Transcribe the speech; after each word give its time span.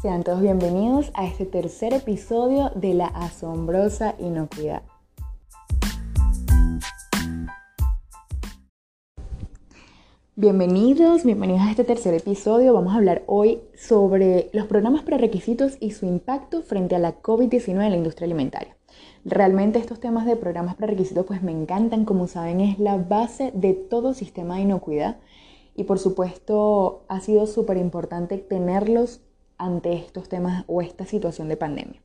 Sean 0.00 0.22
todos 0.22 0.40
bienvenidos 0.40 1.10
a 1.14 1.26
este 1.26 1.44
tercer 1.44 1.92
episodio 1.92 2.70
de 2.76 2.94
La 2.94 3.06
Asombrosa 3.06 4.14
Inocuidad. 4.20 4.82
Bienvenidos, 10.36 11.24
bienvenidos 11.24 11.62
a 11.62 11.70
este 11.70 11.82
tercer 11.82 12.14
episodio. 12.14 12.74
Vamos 12.74 12.94
a 12.94 12.98
hablar 12.98 13.24
hoy 13.26 13.58
sobre 13.76 14.50
los 14.52 14.68
programas 14.68 15.02
prerequisitos 15.02 15.76
y 15.80 15.90
su 15.90 16.06
impacto 16.06 16.62
frente 16.62 16.94
a 16.94 17.00
la 17.00 17.20
COVID-19 17.20 17.70
en 17.70 17.90
la 17.90 17.96
industria 17.96 18.26
alimentaria. 18.26 18.76
Realmente 19.24 19.80
estos 19.80 19.98
temas 19.98 20.26
de 20.26 20.36
programas 20.36 20.76
prerequisitos 20.76 21.26
pues 21.26 21.42
me 21.42 21.50
encantan, 21.50 22.04
como 22.04 22.28
saben 22.28 22.60
es 22.60 22.78
la 22.78 22.98
base 22.98 23.50
de 23.52 23.74
todo 23.74 24.14
sistema 24.14 24.54
de 24.54 24.62
inocuidad 24.62 25.16
y 25.74 25.84
por 25.84 25.98
supuesto 25.98 27.02
ha 27.08 27.20
sido 27.20 27.48
súper 27.48 27.78
importante 27.78 28.38
tenerlos 28.38 29.22
ante 29.58 29.92
estos 29.92 30.28
temas 30.28 30.64
o 30.66 30.80
esta 30.80 31.04
situación 31.04 31.48
de 31.48 31.56
pandemia. 31.56 32.00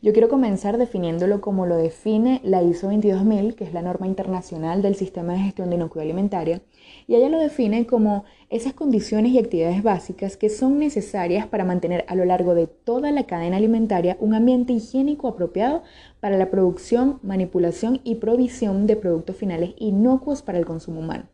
Yo 0.00 0.12
quiero 0.12 0.28
comenzar 0.28 0.78
definiéndolo 0.78 1.40
como 1.40 1.66
lo 1.66 1.76
define 1.76 2.40
la 2.44 2.62
ISO 2.62 2.88
22000, 2.88 3.54
que 3.54 3.64
es 3.64 3.72
la 3.72 3.82
norma 3.82 4.06
internacional 4.06 4.80
del 4.80 4.94
sistema 4.94 5.32
de 5.32 5.40
gestión 5.40 5.70
de 5.70 5.76
inocuidad 5.76 6.04
alimentaria, 6.04 6.62
y 7.06 7.16
ella 7.16 7.28
lo 7.28 7.38
define 7.38 7.86
como 7.86 8.24
esas 8.48 8.72
condiciones 8.72 9.32
y 9.32 9.38
actividades 9.38 9.82
básicas 9.82 10.36
que 10.36 10.48
son 10.48 10.78
necesarias 10.78 11.46
para 11.46 11.64
mantener 11.64 12.04
a 12.08 12.14
lo 12.14 12.24
largo 12.24 12.54
de 12.54 12.66
toda 12.66 13.10
la 13.10 13.24
cadena 13.24 13.56
alimentaria 13.56 14.16
un 14.20 14.34
ambiente 14.34 14.72
higiénico 14.72 15.28
apropiado 15.28 15.82
para 16.20 16.38
la 16.38 16.50
producción, 16.50 17.18
manipulación 17.22 18.00
y 18.04 18.16
provisión 18.16 18.86
de 18.86 18.96
productos 18.96 19.36
finales 19.36 19.74
inocuos 19.78 20.42
para 20.42 20.58
el 20.58 20.64
consumo 20.64 21.00
humano. 21.00 21.24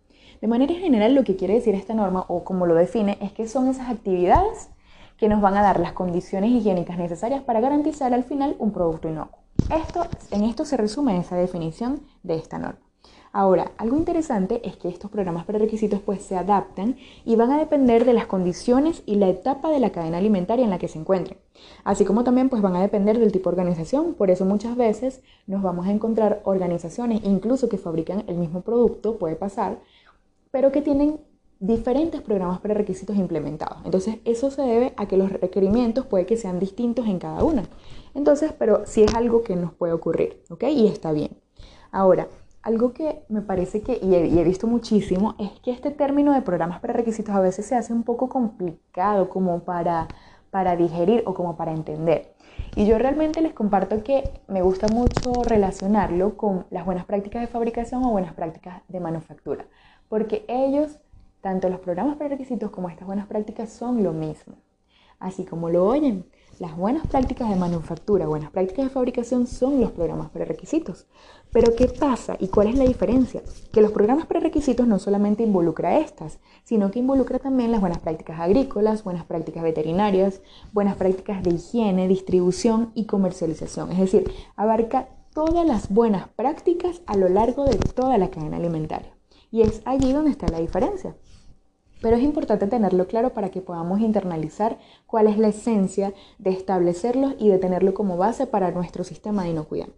De 0.40 0.48
manera 0.48 0.74
general, 0.74 1.14
lo 1.14 1.24
que 1.24 1.36
quiere 1.36 1.54
decir 1.54 1.74
esta 1.74 1.94
norma, 1.94 2.24
o 2.28 2.44
como 2.44 2.66
lo 2.66 2.74
define, 2.74 3.16
es 3.20 3.32
que 3.32 3.48
son 3.48 3.68
esas 3.68 3.88
actividades 3.88 4.68
que 5.16 5.28
nos 5.28 5.40
van 5.40 5.56
a 5.56 5.62
dar 5.62 5.80
las 5.80 5.92
condiciones 5.92 6.50
higiénicas 6.50 6.98
necesarias 6.98 7.42
para 7.42 7.60
garantizar 7.60 8.12
al 8.14 8.24
final 8.24 8.56
un 8.58 8.72
producto 8.72 9.08
inocuo. 9.08 9.38
Esto, 9.70 10.06
en 10.30 10.44
esto 10.44 10.64
se 10.64 10.76
resume 10.76 11.18
esa 11.18 11.36
definición 11.36 12.00
de 12.22 12.36
esta 12.36 12.58
norma. 12.58 12.80
Ahora, 13.36 13.72
algo 13.78 13.96
interesante 13.96 14.60
es 14.62 14.76
que 14.76 14.88
estos 14.88 15.10
programas 15.10 15.44
prerequisitos 15.44 15.98
pues 15.98 16.22
se 16.22 16.36
adaptan 16.36 16.96
y 17.24 17.34
van 17.34 17.50
a 17.50 17.58
depender 17.58 18.04
de 18.04 18.12
las 18.12 18.26
condiciones 18.26 19.02
y 19.06 19.16
la 19.16 19.28
etapa 19.28 19.70
de 19.70 19.80
la 19.80 19.90
cadena 19.90 20.18
alimentaria 20.18 20.64
en 20.64 20.70
la 20.70 20.78
que 20.78 20.86
se 20.86 21.00
encuentren. 21.00 21.38
Así 21.82 22.04
como 22.04 22.22
también 22.22 22.48
pues 22.48 22.62
van 22.62 22.76
a 22.76 22.80
depender 22.80 23.18
del 23.18 23.32
tipo 23.32 23.50
de 23.50 23.54
organización, 23.54 24.14
por 24.14 24.30
eso 24.30 24.44
muchas 24.44 24.76
veces 24.76 25.20
nos 25.48 25.62
vamos 25.62 25.88
a 25.88 25.90
encontrar 25.90 26.42
organizaciones 26.44 27.22
incluso 27.24 27.68
que 27.68 27.76
fabrican 27.76 28.22
el 28.28 28.36
mismo 28.36 28.60
producto, 28.60 29.18
puede 29.18 29.34
pasar, 29.34 29.80
pero 30.52 30.70
que 30.70 30.80
tienen 30.80 31.18
diferentes 31.60 32.20
programas 32.20 32.60
prerequisitos 32.60 33.16
implementados. 33.16 33.78
Entonces, 33.84 34.16
eso 34.24 34.50
se 34.50 34.62
debe 34.62 34.94
a 34.96 35.06
que 35.06 35.16
los 35.16 35.32
requerimientos 35.32 36.06
puede 36.06 36.26
que 36.26 36.36
sean 36.36 36.58
distintos 36.58 37.06
en 37.06 37.18
cada 37.18 37.42
una. 37.44 37.64
Entonces, 38.14 38.52
pero 38.58 38.86
sí 38.86 39.02
es 39.02 39.14
algo 39.14 39.42
que 39.42 39.56
nos 39.56 39.72
puede 39.72 39.92
ocurrir, 39.92 40.42
¿ok? 40.50 40.64
Y 40.64 40.86
está 40.86 41.12
bien. 41.12 41.36
Ahora, 41.90 42.28
algo 42.64 42.92
que 42.94 43.24
me 43.28 43.42
parece 43.42 43.82
que, 43.82 43.98
y 44.02 44.14
he, 44.14 44.44
visto 44.44 44.66
muchísimo, 44.66 45.34
es 45.38 45.50
que 45.60 45.70
este 45.70 45.90
término 45.90 46.32
de 46.32 46.42
programas 46.42 46.80
prerequisitos 46.80 47.34
a 47.34 47.40
veces 47.40 47.66
se 47.66 47.76
hace 47.76 47.92
un 47.92 48.04
poco 48.04 48.28
complicado 48.28 49.28
como 49.28 49.60
para, 49.60 50.08
para 50.50 50.74
digerir 50.74 51.22
o 51.26 51.34
como 51.34 51.56
para 51.56 51.72
entender. 51.72 52.34
Y 52.74 52.86
yo 52.86 52.98
realmente 52.98 53.42
les 53.42 53.52
comparto 53.52 54.02
que 54.02 54.24
me 54.48 54.62
gusta 54.62 54.88
mucho 54.88 55.42
relacionarlo 55.44 56.36
con 56.36 56.66
las 56.70 56.86
buenas 56.86 57.04
prácticas 57.04 57.42
de 57.42 57.48
fabricación 57.48 58.02
o 58.02 58.10
buenas 58.10 58.32
prácticas 58.32 58.82
de 58.88 59.00
manufactura, 59.00 59.66
porque 60.08 60.44
ellos 60.48 60.98
tanto 61.44 61.68
los 61.68 61.80
programas 61.80 62.16
prerequisitos 62.16 62.70
como 62.70 62.88
estas 62.88 63.06
buenas 63.06 63.26
prácticas 63.26 63.70
son 63.70 64.02
lo 64.02 64.14
mismo. 64.14 64.54
Así 65.18 65.44
como 65.44 65.68
lo 65.68 65.84
oyen, 65.86 66.24
las 66.58 66.74
buenas 66.74 67.06
prácticas 67.06 67.50
de 67.50 67.56
manufactura, 67.56 68.26
buenas 68.26 68.50
prácticas 68.50 68.86
de 68.86 68.90
fabricación 68.90 69.46
son 69.46 69.78
los 69.78 69.90
programas 69.90 70.30
prerequisitos. 70.30 71.06
Pero 71.52 71.76
¿qué 71.76 71.86
pasa 71.86 72.38
y 72.40 72.48
cuál 72.48 72.68
es 72.68 72.78
la 72.78 72.84
diferencia? 72.84 73.42
Que 73.74 73.82
los 73.82 73.92
programas 73.92 74.24
prerequisitos 74.24 74.86
no 74.86 74.98
solamente 74.98 75.42
involucra 75.42 75.98
estas, 75.98 76.38
sino 76.64 76.90
que 76.90 77.00
involucra 77.00 77.38
también 77.38 77.72
las 77.72 77.82
buenas 77.82 77.98
prácticas 77.98 78.40
agrícolas, 78.40 79.04
buenas 79.04 79.26
prácticas 79.26 79.64
veterinarias, 79.64 80.40
buenas 80.72 80.96
prácticas 80.96 81.42
de 81.42 81.50
higiene, 81.50 82.08
distribución 82.08 82.90
y 82.94 83.04
comercialización. 83.04 83.92
Es 83.92 83.98
decir, 83.98 84.32
abarca 84.56 85.08
todas 85.34 85.66
las 85.66 85.90
buenas 85.90 86.26
prácticas 86.26 87.02
a 87.04 87.18
lo 87.18 87.28
largo 87.28 87.66
de 87.66 87.76
toda 87.76 88.16
la 88.16 88.30
cadena 88.30 88.56
alimentaria. 88.56 89.14
Y 89.50 89.60
es 89.60 89.82
allí 89.84 90.12
donde 90.12 90.30
está 90.30 90.48
la 90.48 90.58
diferencia. 90.58 91.14
Pero 92.04 92.18
es 92.18 92.22
importante 92.22 92.66
tenerlo 92.66 93.06
claro 93.06 93.30
para 93.32 93.48
que 93.48 93.62
podamos 93.62 93.98
internalizar 94.00 94.76
cuál 95.06 95.26
es 95.26 95.38
la 95.38 95.48
esencia 95.48 96.12
de 96.38 96.50
establecerlos 96.50 97.34
y 97.38 97.48
de 97.48 97.56
tenerlo 97.56 97.94
como 97.94 98.18
base 98.18 98.46
para 98.46 98.70
nuestro 98.72 99.04
sistema 99.04 99.42
de 99.42 99.52
inocuidad. 99.52 99.88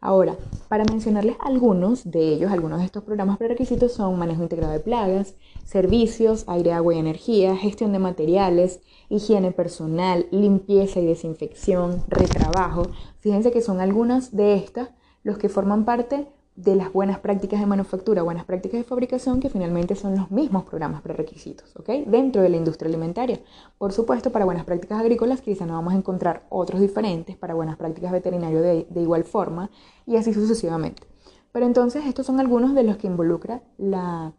Ahora, 0.00 0.38
para 0.70 0.84
mencionarles 0.84 1.36
algunos 1.40 2.10
de 2.10 2.28
ellos, 2.28 2.50
algunos 2.50 2.78
de 2.78 2.86
estos 2.86 3.04
programas 3.04 3.36
prerequisitos 3.36 3.92
son 3.92 4.18
manejo 4.18 4.42
integrado 4.42 4.72
de 4.72 4.80
plagas, 4.80 5.34
servicios, 5.66 6.44
aire, 6.46 6.72
agua 6.72 6.94
y 6.94 6.98
energía, 6.98 7.54
gestión 7.56 7.92
de 7.92 7.98
materiales, 7.98 8.80
higiene 9.10 9.52
personal, 9.52 10.26
limpieza 10.30 11.00
y 11.00 11.04
desinfección, 11.04 12.02
retrabajo. 12.08 12.84
Fíjense 13.20 13.52
que 13.52 13.60
son 13.60 13.82
algunas 13.82 14.34
de 14.34 14.54
estas 14.54 14.88
los 15.22 15.36
que 15.36 15.50
forman 15.50 15.84
parte 15.84 16.26
de 16.56 16.76
las 16.76 16.92
buenas 16.92 17.18
prácticas 17.18 17.58
de 17.58 17.66
manufactura, 17.66 18.22
buenas 18.22 18.44
prácticas 18.44 18.78
de 18.78 18.84
fabricación, 18.84 19.40
que 19.40 19.50
finalmente 19.50 19.96
son 19.96 20.16
los 20.16 20.30
mismos 20.30 20.64
programas 20.64 21.02
prerequisitos, 21.02 21.74
¿ok? 21.76 21.88
Dentro 22.06 22.42
de 22.42 22.48
la 22.48 22.56
industria 22.56 22.88
alimentaria. 22.88 23.40
Por 23.76 23.92
supuesto, 23.92 24.30
para 24.30 24.44
buenas 24.44 24.64
prácticas 24.64 25.00
agrícolas 25.00 25.40
quizá 25.40 25.66
no 25.66 25.74
vamos 25.74 25.94
a 25.94 25.96
encontrar 25.96 26.46
otros 26.50 26.80
diferentes, 26.80 27.36
para 27.36 27.54
buenas 27.54 27.76
prácticas 27.76 28.12
veterinarias 28.12 28.62
de, 28.62 29.00
igual 29.00 29.24
forma, 29.24 29.70
y 30.06 30.16
así 30.16 30.32
sucesivamente. 30.32 31.02
Pero 31.50 31.66
entonces 31.66 32.06
estos 32.06 32.26
son 32.26 32.38
algunos 32.38 32.74
de 32.74 32.84
los 32.84 32.98
que 32.98 33.08
involucra 33.08 33.62
las 33.78 34.32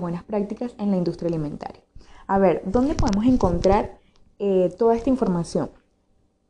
buenas 0.00 0.24
prácticas 0.24 0.74
en 0.78 0.90
la 0.90 0.96
industria 0.96 1.28
alimentaria. 1.28 1.82
A 2.26 2.38
ver, 2.38 2.62
¿dónde 2.64 2.94
podemos 2.94 3.26
encontrar 3.26 3.98
eh, 4.38 4.74
toda 4.78 4.96
esta 4.96 5.10
información? 5.10 5.70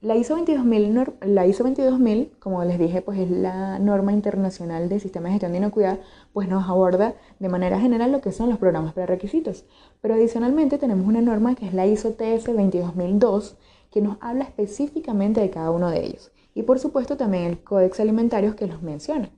La 0.00 0.14
ISO 0.14 0.36
22000, 0.36 1.14
la 1.22 1.44
ISO 1.48 1.64
22000, 1.64 2.30
como 2.38 2.62
les 2.62 2.78
dije, 2.78 3.02
pues 3.02 3.18
es 3.18 3.28
la 3.32 3.80
norma 3.80 4.12
internacional 4.12 4.88
de 4.88 5.00
sistemas 5.00 5.30
de 5.30 5.32
gestión 5.32 5.50
de 5.50 5.58
inocuidad, 5.58 5.98
pues 6.32 6.48
nos 6.48 6.68
aborda 6.68 7.16
de 7.40 7.48
manera 7.48 7.80
general 7.80 8.12
lo 8.12 8.20
que 8.20 8.30
son 8.30 8.48
los 8.48 8.58
programas 8.58 8.92
prerequisitos. 8.92 9.64
Pero 10.00 10.14
adicionalmente 10.14 10.78
tenemos 10.78 11.04
una 11.04 11.20
norma 11.20 11.56
que 11.56 11.66
es 11.66 11.74
la 11.74 11.84
ISO 11.84 12.12
TS 12.12 12.44
22002, 12.44 13.56
que 13.90 14.00
nos 14.00 14.18
habla 14.20 14.44
específicamente 14.44 15.40
de 15.40 15.50
cada 15.50 15.72
uno 15.72 15.90
de 15.90 16.04
ellos. 16.06 16.30
Y 16.54 16.62
por 16.62 16.78
supuesto 16.78 17.16
también 17.16 17.46
el 17.46 17.58
Códex 17.64 17.98
Alimentarios 17.98 18.54
que 18.54 18.68
los 18.68 18.82
menciona. 18.82 19.30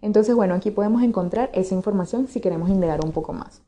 Entonces, 0.00 0.36
bueno, 0.36 0.54
aquí 0.54 0.70
podemos 0.70 1.02
encontrar 1.02 1.50
esa 1.54 1.74
información 1.74 2.28
si 2.28 2.40
queremos 2.40 2.70
indagar 2.70 3.04
un 3.04 3.10
poco 3.10 3.32
más. 3.32 3.62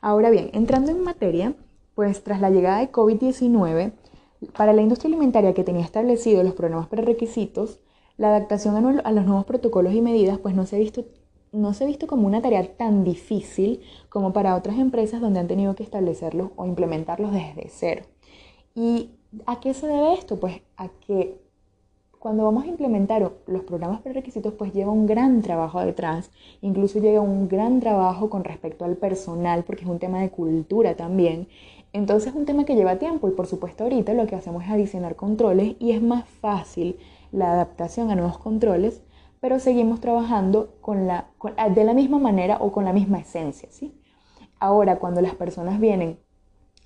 Ahora 0.00 0.30
bien, 0.30 0.50
entrando 0.52 0.92
en 0.92 1.02
materia, 1.02 1.54
pues 1.96 2.22
tras 2.22 2.40
la 2.40 2.50
llegada 2.50 2.78
de 2.78 2.92
COVID-19, 2.92 3.90
para 4.56 4.72
la 4.72 4.82
industria 4.82 5.08
alimentaria 5.08 5.54
que 5.54 5.64
tenía 5.64 5.84
establecidos 5.84 6.44
los 6.44 6.54
programas 6.54 6.88
prerequisitos, 6.88 7.80
la 8.16 8.28
adaptación 8.28 9.00
a, 9.04 9.12
los 9.12 9.26
nuevos 9.26 9.44
protocolos 9.44 9.94
y 9.94 10.02
medidas 10.02 10.38
pues 10.38 10.54
no 10.54 10.66
se, 10.66 10.76
ha 10.76 10.78
visto, 10.78 11.06
no 11.52 11.72
se 11.74 11.84
ha 11.84 11.86
visto 11.86 12.06
como 12.06 12.26
una 12.26 12.42
tarea 12.42 12.76
tan 12.76 13.04
difícil 13.04 13.80
como 14.08 14.32
para 14.32 14.56
otras 14.56 14.78
empresas 14.78 15.20
donde 15.20 15.40
han 15.40 15.48
tenido 15.48 15.74
que 15.74 15.84
establecerlos 15.84 16.50
o 16.56 16.66
implementarlos 16.66 17.32
desde 17.32 17.68
cero. 17.70 18.02
¿Y 18.74 19.10
a 19.46 19.60
qué 19.60 19.74
se 19.74 19.86
debe 19.86 20.14
esto? 20.14 20.38
Pues 20.38 20.60
a 20.76 20.88
que 20.88 21.40
cuando 22.18 22.44
vamos 22.44 22.64
a 22.64 22.68
implementar 22.68 23.30
los 23.46 23.62
programas 23.62 24.00
prerequisitos, 24.00 24.52
pues 24.54 24.72
lleva 24.72 24.90
un 24.90 25.06
gran 25.06 25.42
trabajo 25.42 25.80
detrás, 25.80 26.30
incluso 26.60 26.98
llega 26.98 27.20
un 27.20 27.48
gran 27.48 27.80
trabajo 27.80 28.28
con 28.28 28.44
respecto 28.44 28.84
al 28.84 28.96
personal, 28.96 29.64
porque 29.64 29.82
es 29.82 29.88
un 29.88 29.98
tema 29.98 30.20
de 30.20 30.30
cultura 30.30 30.96
también, 30.96 31.48
entonces 31.92 32.30
es 32.30 32.34
un 32.36 32.44
tema 32.44 32.64
que 32.64 32.74
lleva 32.74 32.98
tiempo 32.98 33.28
y 33.28 33.32
por 33.32 33.46
supuesto 33.46 33.84
ahorita 33.84 34.14
lo 34.14 34.26
que 34.26 34.36
hacemos 34.36 34.64
es 34.64 34.70
adicionar 34.70 35.16
controles 35.16 35.76
y 35.78 35.92
es 35.92 36.02
más 36.02 36.28
fácil 36.28 36.98
la 37.32 37.52
adaptación 37.52 38.10
a 38.10 38.14
nuevos 38.14 38.38
controles, 38.38 39.02
pero 39.40 39.58
seguimos 39.58 40.00
trabajando 40.00 40.74
con 40.80 41.06
la, 41.06 41.28
ah, 41.56 41.68
de 41.68 41.84
la 41.84 41.94
misma 41.94 42.18
manera 42.18 42.58
o 42.60 42.72
con 42.72 42.84
la 42.84 42.92
misma 42.92 43.18
esencia. 43.18 43.68
¿sí? 43.70 43.94
Ahora, 44.58 44.98
cuando 44.98 45.20
las 45.20 45.34
personas 45.34 45.78
vienen 45.78 46.18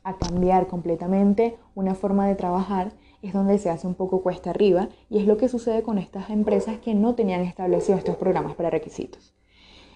a 0.04 0.16
cambiar 0.16 0.66
completamente 0.66 1.56
una 1.74 1.94
forma 1.94 2.26
de 2.26 2.34
trabajar, 2.34 2.92
es 3.22 3.32
donde 3.32 3.58
se 3.58 3.70
hace 3.70 3.86
un 3.86 3.94
poco 3.94 4.22
cuesta 4.22 4.50
arriba 4.50 4.88
y 5.08 5.18
es 5.18 5.26
lo 5.26 5.36
que 5.36 5.48
sucede 5.48 5.82
con 5.82 5.98
estas 5.98 6.28
empresas 6.30 6.78
que 6.78 6.94
no 6.94 7.14
tenían 7.14 7.42
establecidos 7.42 8.00
estos 8.00 8.16
programas 8.16 8.54
para 8.54 8.70
requisitos. 8.70 9.32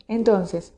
Entonces, 0.09 0.73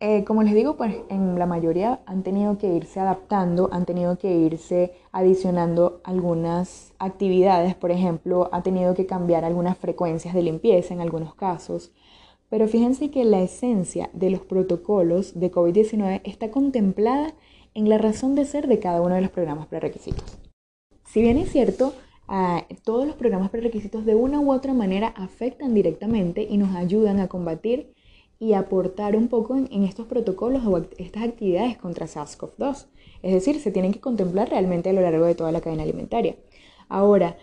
eh, 0.00 0.24
como 0.24 0.42
les 0.42 0.54
digo, 0.54 0.76
pues 0.76 0.96
en 1.08 1.38
la 1.38 1.46
mayoría 1.46 2.00
han 2.06 2.22
tenido 2.22 2.58
que 2.58 2.66
irse 2.66 3.00
adaptando, 3.00 3.68
han 3.72 3.86
tenido 3.86 4.18
que 4.18 4.36
irse 4.36 4.92
adicionando 5.12 6.00
algunas 6.04 6.92
actividades, 6.98 7.74
por 7.74 7.90
ejemplo, 7.90 8.48
ha 8.52 8.62
tenido 8.62 8.94
que 8.94 9.06
cambiar 9.06 9.44
algunas 9.44 9.78
frecuencias 9.78 10.34
de 10.34 10.42
limpieza 10.42 10.94
en 10.94 11.00
algunos 11.00 11.34
casos. 11.34 11.92
Pero 12.50 12.68
fíjense 12.68 13.10
que 13.10 13.24
la 13.24 13.40
esencia 13.40 14.10
de 14.12 14.30
los 14.30 14.40
protocolos 14.40 15.38
de 15.40 15.50
COVID-19 15.50 16.20
está 16.24 16.50
contemplada 16.50 17.32
en 17.72 17.88
la 17.88 17.98
razón 17.98 18.34
de 18.34 18.44
ser 18.44 18.68
de 18.68 18.78
cada 18.78 19.00
uno 19.00 19.14
de 19.14 19.22
los 19.22 19.30
programas 19.30 19.66
prerequisitos. 19.66 20.43
Si 21.14 21.22
bien 21.22 21.38
es 21.38 21.52
cierto, 21.52 21.94
ah, 22.26 22.66
todos 22.82 23.06
los 23.06 23.14
programas 23.14 23.50
prerequisitos 23.50 24.04
de 24.04 24.16
una 24.16 24.40
u 24.40 24.52
otra 24.52 24.74
manera 24.74 25.14
afectan 25.16 25.72
directamente 25.72 26.42
y 26.42 26.56
nos 26.56 26.74
ayudan 26.74 27.20
a 27.20 27.28
combatir 27.28 27.94
y 28.40 28.54
aportar 28.54 29.14
un 29.14 29.28
poco 29.28 29.54
en, 29.54 29.84
estos 29.84 30.06
protocolos 30.06 30.66
o 30.66 30.76
estas 30.98 31.22
actividades 31.22 31.78
contra 31.78 32.06
SARS-CoV-2. 32.08 32.86
Es 33.22 33.32
decir, 33.32 33.60
se 33.60 33.70
tienen 33.70 33.92
que 33.92 34.00
contemplar 34.00 34.50
realmente 34.50 34.90
a 34.90 34.92
lo 34.92 35.02
largo 35.02 35.24
de 35.24 35.36
toda 35.36 35.52
la 35.52 35.60
cadena 35.60 35.84
alimentaria. 35.84 36.34
Ahora, 36.88 37.36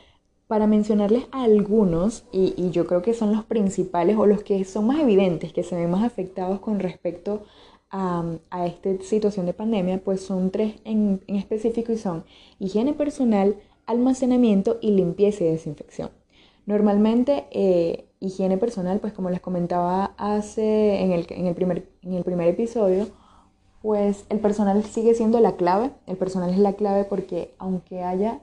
para 0.47 0.67
mencionarles 0.67 1.23
algunos, 1.31 2.25
y, 2.33 2.71
yo 2.71 2.85
creo 2.85 3.01
que 3.01 3.13
son 3.13 3.31
los 3.31 3.45
principales 3.45 4.17
o 4.17 4.25
los 4.25 4.43
que 4.43 4.65
son 4.65 4.85
más 4.87 4.99
evidentes, 4.99 5.53
que 5.53 5.63
se 5.63 5.77
ven 5.77 5.89
más 5.89 6.03
afectados 6.03 6.59
con 6.59 6.81
respecto 6.81 7.43
a, 7.91 8.65
esta 8.65 8.89
situación 9.03 9.45
de 9.45 9.53
pandemia, 9.53 10.01
pues 10.03 10.21
son 10.21 10.49
tres 10.51 10.75
en, 10.85 11.21
específico 11.27 11.91
y 11.91 11.97
son 11.97 12.23
higiene 12.59 12.93
personal, 12.93 13.57
almacenamiento 13.85 14.77
y 14.81 14.91
limpieza 14.91 15.43
y 15.43 15.47
desinfección. 15.47 16.09
Normalmente, 16.65 17.45
eh, 17.51 18.05
higiene 18.19 18.57
personal, 18.57 18.99
pues 18.99 19.13
como 19.13 19.29
les 19.29 19.41
comentaba 19.41 20.13
hace 20.17 21.01
en 21.01 21.11
el, 21.11 21.25
en 21.29 21.47
el, 21.47 21.55
primer, 21.55 21.89
en 22.03 22.13
el 22.13 22.23
primer 22.23 22.47
episodio, 22.47 23.07
pues 23.81 24.25
el 24.29 24.39
personal 24.39 24.83
sigue 24.83 25.13
siendo 25.13 25.39
la 25.39 25.55
clave. 25.55 25.91
El 26.07 26.17
personal 26.17 26.51
es 26.51 26.59
la 26.59 26.73
clave 26.73 27.03
porque 27.03 27.53
aunque 27.57 28.03
haya, 28.03 28.39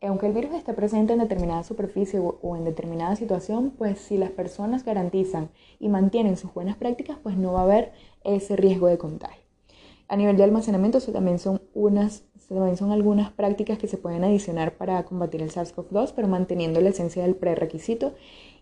aunque 0.00 0.26
el 0.26 0.32
virus 0.32 0.54
esté 0.54 0.74
presente 0.74 1.12
en 1.12 1.18
determinada 1.18 1.64
superficie 1.64 2.20
o, 2.20 2.56
en 2.56 2.64
determinada 2.64 3.16
situación, 3.16 3.72
pues 3.76 3.98
si 3.98 4.16
las 4.16 4.30
personas 4.30 4.84
garantizan 4.84 5.50
y 5.80 5.88
mantienen 5.88 6.36
sus 6.36 6.54
buenas 6.54 6.76
prácticas, 6.76 7.18
pues 7.22 7.36
no 7.36 7.52
va 7.52 7.60
a 7.60 7.64
haber 7.64 7.92
ese 8.24 8.56
riesgo 8.56 8.86
de 8.86 8.98
contagio. 8.98 9.42
A 10.08 10.16
nivel 10.16 10.36
de 10.36 10.44
almacenamiento, 10.44 11.00
también 11.00 11.38
son 11.38 11.60
unas 11.74 12.24
también 12.48 12.78
son 12.78 12.92
algunas 12.92 13.30
prácticas 13.30 13.76
que 13.76 13.88
se 13.88 13.98
pueden 13.98 14.24
adicionar 14.24 14.72
para 14.78 15.02
combatir 15.04 15.42
el 15.42 15.50
SARS-CoV-2, 15.50 16.12
pero 16.16 16.28
manteniendo 16.28 16.80
la 16.80 16.88
esencia 16.88 17.22
del 17.22 17.34
prerequisito 17.34 18.14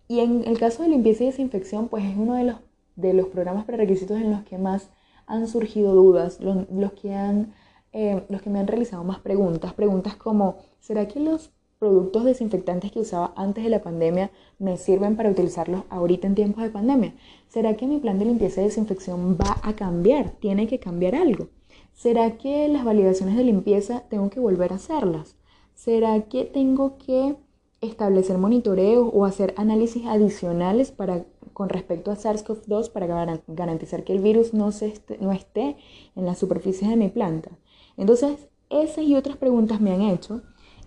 y 0.09 0.21
en 0.21 0.45
el 0.45 0.59
caso 0.59 0.83
de 0.83 0.89
limpieza 0.89 1.25
y 1.25 1.27
desinfección, 1.27 1.89
pues 1.89 2.05
es 2.05 2.17
uno 2.17 2.35
de 2.35 2.45
los, 2.45 2.57
de 2.95 3.13
los 3.13 3.29
programas 3.29 3.65
prerequisitos 3.65 4.21
en 4.21 4.31
los 4.31 4.43
que 4.45 4.59
más 4.59 4.91
han 5.27 5.49
surgido 5.49 5.95
dudas, 5.95 6.41
los, 6.41 6.93
que 6.93 7.15
han, 7.15 7.53
eh, 7.93 8.25
los 8.29 8.43
que 8.43 8.51
me 8.51 8.59
han 8.59 8.67
realizado 8.67 9.05
más 9.05 9.21
preguntas. 9.21 9.75
Preguntas 9.75 10.17
como, 10.17 10.57
¿será 10.81 11.09
que 11.09 11.21
los 11.21 11.51
productos 11.79 12.25
desinfectantes 12.25 12.91
que 12.93 13.01
usaba 13.01 13.33
antes 13.37 13.65
de 13.65 13.71
la 13.71 13.83
pandemia 13.83 14.31
me 14.59 14.77
sirven 14.77 15.17
para 15.17 15.31
utilizarlos 15.31 15.83
ahorita 15.91 16.27
en 16.27 16.35
tiempos 16.35 16.63
de 16.63 16.71
pandemia? 16.71 17.15
¿Será 17.49 17.77
que 17.77 17.87
mi 17.87 17.99
plan 17.99 18.19
de 18.19 18.25
limpieza 18.25 18.61
y 18.61 18.65
desinfección 18.65 19.37
va 19.41 19.59
a 19.63 19.75
cambiar? 19.75 20.31
¿Tiene 20.41 20.67
que 20.67 20.79
cambiar 20.79 21.15
algo? 21.15 21.49
¿Será 21.95 22.37
que 22.37 22.69
las 22.69 22.85
validaciones 22.85 23.37
de 23.37 23.45
limpieza 23.45 24.05
tengo 24.09 24.31
que 24.31 24.41
volver 24.41 24.73
a 24.73 24.77
hacerlas? 24.77 25.37
¿Será 25.75 26.23
que 26.23 26.45
tengo 26.45 26.99
que 26.99 27.37
establecer 27.81 28.39
monitoreos 28.39 29.09
o 29.13 29.25
hacer 29.25 29.55
análisis 29.57 30.07
adicionales 30.07 30.91
para, 30.91 31.25
con 31.53 31.69
respecto 31.69 32.11
a 32.11 32.17
SARS-CoV-2 32.17 32.91
para 32.91 33.07
garantizar 33.47 34.05
que 34.05 34.13
el 34.13 34.21
virus 34.21 34.55
no, 34.55 34.73
se 34.73 34.95
no 35.21 35.33
esté 35.33 35.77
en 36.15 36.27
las 36.27 36.39
superficies 36.39 36.91
de 36.91 36.97
mi 36.97 37.09
planta. 37.09 37.51
Entonces, 37.97 38.49
esas 38.71 39.05
y 39.05 39.15
otras 39.15 39.37
preguntas 39.37 39.81
me 39.81 39.93
han 39.93 40.03
hecho 40.03 40.43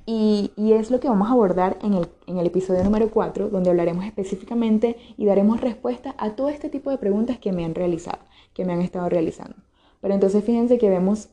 y, 0.06 0.52
es 0.58 0.90
lo 0.90 1.00
que 1.00 1.08
vamos 1.08 1.30
a 1.30 1.34
abordar 1.34 1.78
en 1.84 1.94
el, 1.94 2.08
en 2.26 2.38
el 2.38 2.48
episodio 2.48 2.84
número 2.84 3.12
4, 3.12 3.50
donde 3.50 3.70
hablaremos 3.70 4.06
específicamente 4.06 4.98
y 5.18 5.26
daremos 5.26 5.62
respuesta 5.62 6.16
a 6.18 6.32
todo 6.32 6.50
este 6.50 6.70
tipo 6.70 6.90
de 6.90 6.98
preguntas 6.98 7.38
que 7.38 7.52
me 7.52 7.64
han 7.64 7.76
realizado, 7.76 8.20
que 8.54 8.66
me 8.66 8.74
han 8.74 8.82
estado 8.82 9.08
realizando. 9.08 9.56
Pero 10.02 10.14
entonces 10.14 10.44
fíjense 10.44 10.78
que 10.80 10.90
vemos 10.90 11.30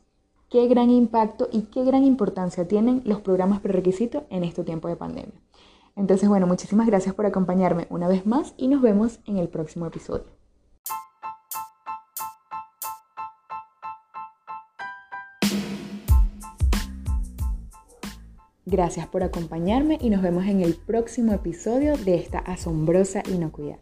qué 0.51 0.69
gran 0.69 0.91
impacto 0.91 1.49
y 1.51 1.63
qué 1.63 1.85
gran 1.85 2.05
importancia 2.05 2.69
tienen 2.69 3.03
los 3.05 3.21
programas 3.21 3.61
prerequisitos 3.61 4.25
en 4.31 4.45
este 4.45 4.63
tiempo 4.63 4.89
de 4.89 4.97
pandemia. 4.97 5.41
Entonces, 5.97 6.29
bueno, 6.29 6.47
muchísimas 6.47 6.87
gracias 6.87 7.15
por 7.15 7.25
acompañarme 7.25 7.87
una 7.89 8.09
vez 8.09 8.27
más 8.27 8.53
y 8.59 8.69
nos 8.69 8.83
vemos 8.83 9.21
en 9.25 9.39
el 9.39 9.49
próximo 9.49 9.87
episodio. 9.87 10.46
Gracias 18.69 19.07
por 19.07 19.23
acompañarme 19.23 19.97
y 20.01 20.11
nos 20.11 20.23
vemos 20.23 20.45
en 20.47 20.61
el 20.61 20.75
próximo 20.75 21.33
episodio 21.33 21.97
de 21.97 22.17
esta 22.17 22.41
asombrosa 22.41 23.23
inocuidad. 23.33 23.79